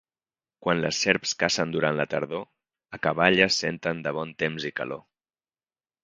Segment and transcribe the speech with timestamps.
[0.67, 2.45] Quan les serps cacen durant la tardor,
[2.99, 5.03] acaballes senten de bon temps i calor.